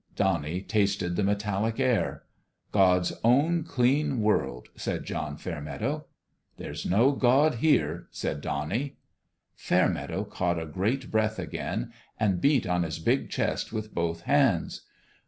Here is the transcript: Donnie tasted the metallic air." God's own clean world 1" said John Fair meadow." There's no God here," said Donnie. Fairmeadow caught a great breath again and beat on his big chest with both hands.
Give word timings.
Donnie 0.15 0.63
tasted 0.63 1.15
the 1.15 1.21
metallic 1.23 1.79
air." 1.79 2.23
God's 2.71 3.13
own 3.23 3.63
clean 3.63 4.19
world 4.19 4.69
1" 4.69 4.77
said 4.79 5.03
John 5.05 5.37
Fair 5.37 5.61
meadow." 5.61 6.07
There's 6.57 6.87
no 6.87 7.11
God 7.11 7.53
here," 7.61 8.07
said 8.09 8.41
Donnie. 8.41 8.97
Fairmeadow 9.55 10.23
caught 10.23 10.57
a 10.59 10.65
great 10.65 11.11
breath 11.11 11.37
again 11.37 11.93
and 12.19 12.41
beat 12.41 12.65
on 12.65 12.81
his 12.81 12.97
big 12.97 13.29
chest 13.29 13.71
with 13.71 13.93
both 13.93 14.21
hands. 14.21 14.87